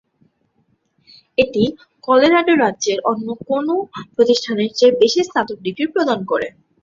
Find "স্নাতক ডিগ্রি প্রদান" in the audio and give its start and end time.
5.27-6.19